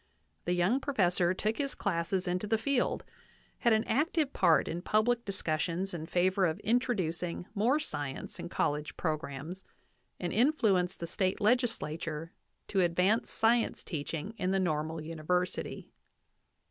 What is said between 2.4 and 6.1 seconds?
the field, had an active part in public discussions in